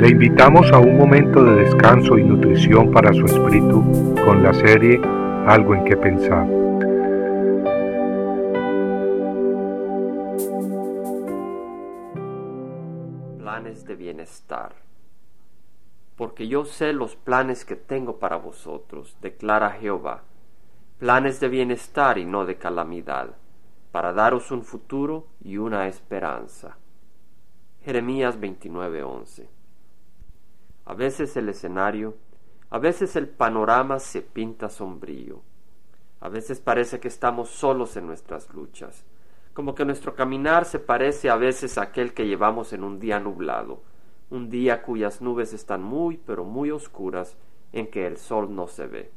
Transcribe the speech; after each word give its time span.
Le 0.00 0.08
invitamos 0.08 0.72
a 0.72 0.78
un 0.78 0.96
momento 0.96 1.44
de 1.44 1.56
descanso 1.56 2.16
y 2.16 2.24
nutrición 2.24 2.90
para 2.90 3.12
su 3.12 3.26
espíritu 3.26 4.14
con 4.24 4.42
la 4.42 4.54
serie 4.54 4.98
Algo 5.46 5.74
en 5.74 5.84
que 5.84 5.94
pensar. 5.94 6.46
Planes 13.36 13.84
de 13.84 13.94
bienestar. 13.94 14.72
Porque 16.16 16.48
yo 16.48 16.64
sé 16.64 16.94
los 16.94 17.14
planes 17.16 17.66
que 17.66 17.76
tengo 17.76 18.18
para 18.18 18.36
vosotros, 18.36 19.18
declara 19.20 19.72
Jehová, 19.72 20.22
planes 20.98 21.40
de 21.40 21.48
bienestar 21.50 22.16
y 22.16 22.24
no 22.24 22.46
de 22.46 22.56
calamidad, 22.56 23.36
para 23.92 24.14
daros 24.14 24.50
un 24.50 24.62
futuro 24.62 25.26
y 25.44 25.58
una 25.58 25.88
esperanza. 25.88 26.78
Jeremías 27.82 28.40
29:11 28.40 29.59
A 30.90 30.94
veces 30.94 31.36
el 31.36 31.48
escenario, 31.48 32.16
a 32.68 32.80
veces 32.80 33.14
el 33.14 33.28
panorama 33.28 34.00
se 34.00 34.22
pinta 34.22 34.68
sombrío. 34.68 35.40
A 36.18 36.28
veces 36.28 36.58
parece 36.58 36.98
que 36.98 37.06
estamos 37.06 37.48
solos 37.48 37.96
en 37.96 38.08
nuestras 38.08 38.52
luchas, 38.52 39.04
como 39.54 39.76
que 39.76 39.84
nuestro 39.84 40.16
caminar 40.16 40.64
se 40.64 40.80
parece 40.80 41.30
a 41.30 41.36
veces 41.36 41.78
a 41.78 41.82
aquel 41.82 42.12
que 42.12 42.26
llevamos 42.26 42.72
en 42.72 42.82
un 42.82 42.98
día 42.98 43.20
nublado, 43.20 43.84
un 44.30 44.50
día 44.50 44.82
cuyas 44.82 45.22
nubes 45.22 45.52
están 45.52 45.80
muy 45.80 46.16
pero 46.16 46.42
muy 46.42 46.72
oscuras, 46.72 47.36
en 47.70 47.86
que 47.86 48.08
el 48.08 48.16
sol 48.16 48.52
no 48.52 48.66
se 48.66 48.88
ve. 48.88 49.12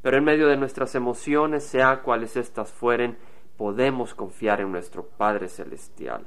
Pero 0.00 0.16
en 0.16 0.24
medio 0.24 0.48
de 0.48 0.56
nuestras 0.56 0.94
emociones, 0.94 1.64
sea 1.64 2.00
cuales 2.00 2.34
éstas 2.34 2.72
fueren, 2.72 3.18
podemos 3.58 4.14
confiar 4.14 4.62
en 4.62 4.72
nuestro 4.72 5.04
Padre 5.06 5.48
Celestial. 5.48 6.24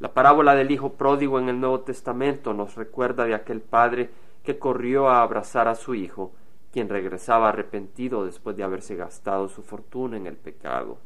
La 0.00 0.12
parábola 0.12 0.54
del 0.54 0.70
Hijo 0.70 0.94
pródigo 0.94 1.38
en 1.38 1.48
el 1.48 1.60
Nuevo 1.60 1.80
Testamento 1.80 2.52
nos 2.52 2.74
recuerda 2.74 3.24
de 3.24 3.34
aquel 3.34 3.60
padre 3.60 4.10
que 4.42 4.58
corrió 4.58 5.08
a 5.08 5.22
abrazar 5.22 5.68
a 5.68 5.76
su 5.76 5.94
hijo, 5.94 6.32
quien 6.72 6.88
regresaba 6.88 7.48
arrepentido 7.48 8.24
después 8.24 8.56
de 8.56 8.64
haberse 8.64 8.96
gastado 8.96 9.48
su 9.48 9.62
fortuna 9.62 10.16
en 10.16 10.26
el 10.26 10.36
pecado. 10.36 10.98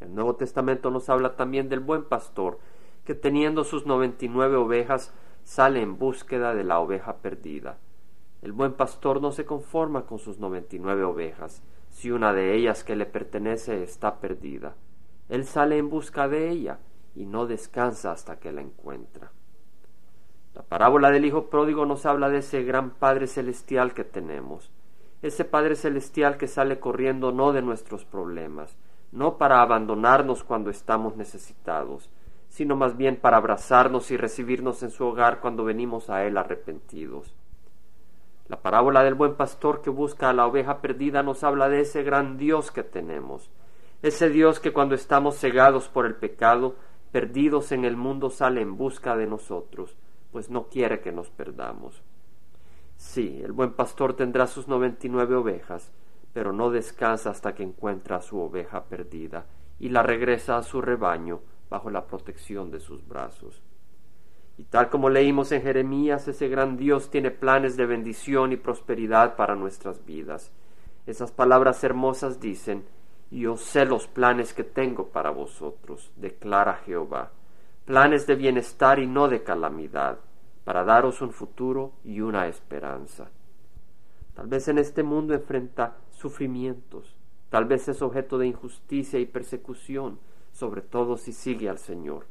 El 0.00 0.14
Nuevo 0.14 0.36
Testamento 0.36 0.90
nos 0.90 1.08
habla 1.08 1.36
también 1.36 1.68
del 1.70 1.80
buen 1.80 2.04
pastor, 2.04 2.58
que 3.04 3.14
teniendo 3.14 3.64
sus 3.64 3.86
noventa 3.86 4.24
y 4.26 4.28
nueve 4.28 4.56
ovejas, 4.56 5.14
sale 5.44 5.80
en 5.80 5.98
búsqueda 5.98 6.54
de 6.54 6.64
la 6.64 6.78
oveja 6.80 7.16
perdida. 7.16 7.78
El 8.42 8.52
buen 8.52 8.74
pastor 8.74 9.22
no 9.22 9.32
se 9.32 9.46
conforma 9.46 10.02
con 10.02 10.18
sus 10.18 10.38
noventa 10.38 10.76
y 10.76 10.78
nueve 10.78 11.02
ovejas, 11.04 11.62
si 11.88 12.10
una 12.10 12.34
de 12.34 12.54
ellas 12.54 12.84
que 12.84 12.96
le 12.96 13.06
pertenece 13.06 13.82
está 13.82 14.20
perdida. 14.20 14.74
Él 15.30 15.44
sale 15.46 15.78
en 15.78 15.88
busca 15.88 16.28
de 16.28 16.50
ella, 16.50 16.78
y 17.20 17.26
no 17.26 17.46
descansa 17.46 18.12
hasta 18.12 18.40
que 18.40 18.50
la 18.50 18.62
encuentra. 18.62 19.30
La 20.54 20.62
parábola 20.62 21.10
del 21.10 21.26
Hijo 21.26 21.50
Pródigo 21.50 21.84
nos 21.84 22.06
habla 22.06 22.30
de 22.30 22.38
ese 22.38 22.62
gran 22.62 22.92
Padre 22.92 23.26
Celestial 23.26 23.92
que 23.92 24.04
tenemos, 24.04 24.70
ese 25.20 25.44
Padre 25.44 25.76
Celestial 25.76 26.38
que 26.38 26.48
sale 26.48 26.80
corriendo 26.80 27.30
no 27.30 27.52
de 27.52 27.60
nuestros 27.60 28.06
problemas, 28.06 28.74
no 29.12 29.36
para 29.36 29.60
abandonarnos 29.60 30.44
cuando 30.44 30.70
estamos 30.70 31.14
necesitados, 31.16 32.08
sino 32.48 32.74
más 32.74 32.96
bien 32.96 33.16
para 33.16 33.36
abrazarnos 33.36 34.10
y 34.10 34.16
recibirnos 34.16 34.82
en 34.82 34.90
su 34.90 35.04
hogar 35.04 35.40
cuando 35.40 35.62
venimos 35.62 36.08
a 36.08 36.24
Él 36.24 36.38
arrepentidos. 36.38 37.36
La 38.48 38.62
parábola 38.62 39.04
del 39.04 39.14
buen 39.14 39.34
pastor 39.34 39.82
que 39.82 39.90
busca 39.90 40.30
a 40.30 40.32
la 40.32 40.46
oveja 40.46 40.80
perdida 40.80 41.22
nos 41.22 41.44
habla 41.44 41.68
de 41.68 41.82
ese 41.82 42.02
gran 42.02 42.38
Dios 42.38 42.70
que 42.70 42.82
tenemos, 42.82 43.50
ese 44.00 44.30
Dios 44.30 44.58
que 44.58 44.72
cuando 44.72 44.94
estamos 44.94 45.36
cegados 45.36 45.88
por 45.88 46.06
el 46.06 46.14
pecado 46.14 46.76
perdidos 47.12 47.72
en 47.72 47.84
el 47.84 47.96
mundo, 47.96 48.30
sale 48.30 48.60
en 48.60 48.76
busca 48.76 49.16
de 49.16 49.26
nosotros, 49.26 49.96
pues 50.32 50.50
no 50.50 50.68
quiere 50.68 51.00
que 51.00 51.12
nos 51.12 51.30
perdamos. 51.30 52.02
Sí, 52.96 53.40
el 53.42 53.52
buen 53.52 53.72
pastor 53.72 54.14
tendrá 54.14 54.46
sus 54.46 54.68
noventa 54.68 55.06
y 55.06 55.10
nueve 55.10 55.34
ovejas, 55.34 55.92
pero 56.32 56.52
no 56.52 56.70
descansa 56.70 57.30
hasta 57.30 57.54
que 57.54 57.62
encuentra 57.62 58.16
a 58.16 58.22
su 58.22 58.38
oveja 58.38 58.84
perdida 58.84 59.46
y 59.78 59.88
la 59.88 60.02
regresa 60.02 60.58
a 60.58 60.62
su 60.62 60.80
rebaño 60.80 61.40
bajo 61.68 61.90
la 61.90 62.06
protección 62.06 62.70
de 62.70 62.80
sus 62.80 63.06
brazos. 63.06 63.62
Y 64.58 64.64
tal 64.64 64.90
como 64.90 65.08
leímos 65.08 65.52
en 65.52 65.62
Jeremías, 65.62 66.28
ese 66.28 66.48
gran 66.48 66.76
Dios 66.76 67.10
tiene 67.10 67.30
planes 67.30 67.78
de 67.78 67.86
bendición 67.86 68.52
y 68.52 68.56
prosperidad 68.56 69.34
para 69.34 69.56
nuestras 69.56 70.04
vidas. 70.04 70.52
Esas 71.06 71.32
palabras 71.32 71.82
hermosas 71.82 72.40
dicen, 72.40 72.84
yo 73.38 73.56
sé 73.56 73.84
los 73.84 74.08
planes 74.08 74.54
que 74.54 74.64
tengo 74.64 75.08
para 75.08 75.30
vosotros, 75.30 76.10
declara 76.16 76.74
Jehová, 76.84 77.30
planes 77.84 78.26
de 78.26 78.34
bienestar 78.34 78.98
y 78.98 79.06
no 79.06 79.28
de 79.28 79.42
calamidad, 79.42 80.18
para 80.64 80.84
daros 80.84 81.22
un 81.22 81.32
futuro 81.32 81.92
y 82.04 82.20
una 82.20 82.48
esperanza. 82.48 83.30
Tal 84.34 84.46
vez 84.46 84.68
en 84.68 84.78
este 84.78 85.02
mundo 85.02 85.34
enfrenta 85.34 85.96
sufrimientos, 86.10 87.16
tal 87.50 87.66
vez 87.66 87.88
es 87.88 88.02
objeto 88.02 88.38
de 88.38 88.46
injusticia 88.46 89.18
y 89.18 89.26
persecución, 89.26 90.18
sobre 90.52 90.82
todo 90.82 91.16
si 91.16 91.32
sigue 91.32 91.68
al 91.68 91.78
Señor. 91.78 92.26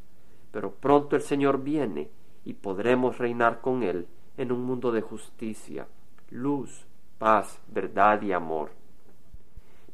Pero 0.52 0.72
pronto 0.72 1.16
el 1.16 1.22
Señor 1.22 1.64
viene 1.64 2.10
y 2.44 2.54
podremos 2.54 3.18
reinar 3.18 3.62
con 3.62 3.84
Él 3.84 4.08
en 4.38 4.52
un 4.52 4.64
mundo 4.64 4.92
de 4.92 5.02
justicia, 5.02 5.88
luz, 6.30 6.86
paz, 7.18 7.60
verdad 7.68 8.22
y 8.22 8.32
amor. 8.32 8.79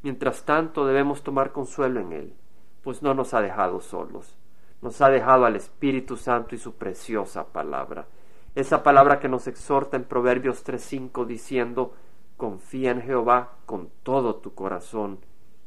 Mientras 0.06 0.44
tanto 0.44 0.86
debemos 0.86 1.24
tomar 1.24 1.52
consuelo 1.52 2.00
en 2.00 2.14
Él, 2.14 2.36
pues 2.84 3.02
no 3.02 3.16
nos 3.16 3.34
ha 3.34 3.42
dejado 3.42 3.82
solos, 3.82 4.38
nos 4.84 5.02
ha 5.02 5.10
dejado 5.10 5.46
al 5.46 5.56
Espíritu 5.56 6.16
Santo 6.16 6.54
y 6.54 6.60
su 6.60 6.76
preciosa 6.76 7.48
palabra, 7.48 8.06
esa 8.54 8.84
palabra 8.84 9.20
que 9.20 9.28
nos 9.28 9.48
exhorta 9.48 9.98
en 9.98 10.04
Proverbios 10.04 10.64
3.5 10.64 11.26
diciendo, 11.26 11.96
confía 12.38 12.92
en 12.92 13.02
Jehová 13.02 13.54
con 13.66 13.90
todo 14.04 14.36
tu 14.36 14.54
corazón 14.54 15.18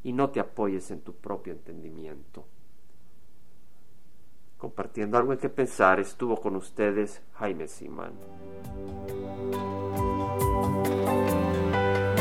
y 0.05 0.13
no 0.13 0.31
te 0.31 0.39
apoyes 0.39 0.93
en 0.93 1.01
tu 1.01 1.15
propio 1.15 1.53
entendimiento. 1.53 2.45
Compartiendo 4.57 5.19
algo 5.19 5.33
en 5.33 5.41
que 5.41 5.49
pensar, 5.49 5.99
estuvo 5.99 6.41
con 6.41 6.55
ustedes 6.55 7.23
Jaime 7.35 7.67
Simán. 7.67 8.13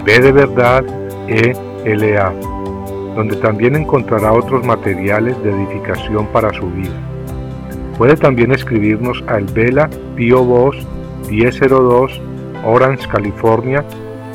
B 0.07 0.21
de 0.21 0.33
verdad 0.33 0.83
E 1.29 1.55
L 1.85 2.19
A, 2.19 2.33
donde 3.15 3.37
también 3.43 3.77
encontrará 3.77 4.33
otros 4.33 4.65
materiales 4.65 5.37
de 5.43 5.51
edificación 5.51 6.27
para 6.29 6.51
su 6.55 6.67
vida. 6.71 6.97
Puede 7.99 8.17
también 8.17 8.53
escribirnos 8.53 9.23
a 9.27 9.37
El 9.37 9.45
Vela 9.53 9.91
Pio 10.17 10.43
Voz 10.43 10.79
1002 11.29 12.23
Orange, 12.65 13.07
California 13.07 13.85